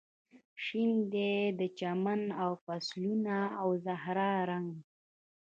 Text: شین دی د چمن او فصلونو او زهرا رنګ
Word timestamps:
شین 0.63 0.91
دی 1.13 1.33
د 1.59 1.61
چمن 1.79 2.21
او 2.41 2.51
فصلونو 2.65 3.39
او 3.61 3.69
زهرا 3.85 4.31
رنګ 4.49 4.71